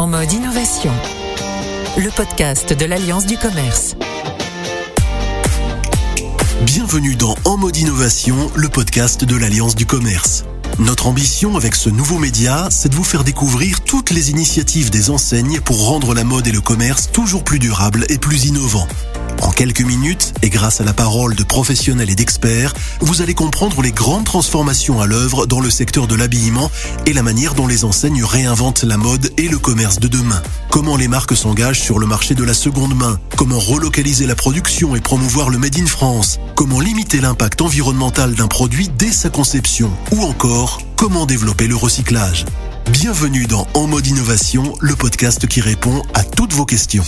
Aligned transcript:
En 0.00 0.06
mode 0.06 0.32
innovation. 0.32 0.92
Le 1.98 2.08
podcast 2.08 2.72
de 2.72 2.86
l'Alliance 2.86 3.26
du 3.26 3.36
commerce. 3.36 3.96
Bienvenue 6.62 7.16
dans 7.16 7.34
En 7.44 7.58
mode 7.58 7.76
innovation, 7.76 8.50
le 8.54 8.70
podcast 8.70 9.26
de 9.26 9.36
l'Alliance 9.36 9.74
du 9.74 9.84
commerce. 9.84 10.46
Notre 10.78 11.06
ambition 11.06 11.54
avec 11.58 11.74
ce 11.74 11.90
nouveau 11.90 12.18
média, 12.18 12.68
c'est 12.70 12.88
de 12.88 12.94
vous 12.94 13.04
faire 13.04 13.24
découvrir 13.24 13.82
toutes 13.82 14.08
les 14.08 14.30
initiatives 14.30 14.88
des 14.88 15.10
enseignes 15.10 15.60
pour 15.60 15.84
rendre 15.84 16.14
la 16.14 16.24
mode 16.24 16.46
et 16.46 16.52
le 16.52 16.62
commerce 16.62 17.12
toujours 17.12 17.44
plus 17.44 17.58
durables 17.58 18.06
et 18.08 18.16
plus 18.16 18.46
innovants. 18.46 18.88
En 19.40 19.50
quelques 19.50 19.80
minutes, 19.80 20.34
et 20.42 20.50
grâce 20.50 20.80
à 20.80 20.84
la 20.84 20.92
parole 20.92 21.34
de 21.34 21.42
professionnels 21.42 22.10
et 22.10 22.14
d'experts, 22.14 22.74
vous 23.00 23.22
allez 23.22 23.32
comprendre 23.32 23.80
les 23.80 23.92
grandes 23.92 24.24
transformations 24.24 25.00
à 25.00 25.06
l'œuvre 25.06 25.46
dans 25.46 25.60
le 25.60 25.70
secteur 25.70 26.06
de 26.06 26.14
l'habillement 26.14 26.70
et 27.06 27.12
la 27.14 27.22
manière 27.22 27.54
dont 27.54 27.66
les 27.66 27.84
enseignes 27.84 28.22
réinventent 28.22 28.82
la 28.82 28.98
mode 28.98 29.30
et 29.38 29.48
le 29.48 29.58
commerce 29.58 29.98
de 29.98 30.08
demain. 30.08 30.42
Comment 30.68 30.96
les 30.96 31.08
marques 31.08 31.34
s'engagent 31.34 31.80
sur 31.80 31.98
le 31.98 32.06
marché 32.06 32.34
de 32.34 32.44
la 32.44 32.52
seconde 32.52 32.94
main, 32.94 33.18
comment 33.36 33.58
relocaliser 33.58 34.26
la 34.26 34.34
production 34.34 34.94
et 34.94 35.00
promouvoir 35.00 35.48
le 35.48 35.58
Made 35.58 35.78
in 35.78 35.86
France, 35.86 36.38
comment 36.54 36.80
limiter 36.80 37.20
l'impact 37.20 37.62
environnemental 37.62 38.34
d'un 38.34 38.48
produit 38.48 38.90
dès 38.98 39.12
sa 39.12 39.30
conception, 39.30 39.90
ou 40.12 40.22
encore 40.22 40.82
comment 40.96 41.24
développer 41.24 41.66
le 41.66 41.76
recyclage? 41.76 42.44
Bienvenue 42.90 43.46
dans 43.46 43.66
En 43.72 43.86
mode 43.86 44.06
innovation, 44.06 44.74
le 44.80 44.96
podcast 44.96 45.46
qui 45.46 45.60
répond 45.60 46.02
à 46.12 46.24
toutes 46.24 46.52
vos 46.52 46.66
questions. 46.66 47.04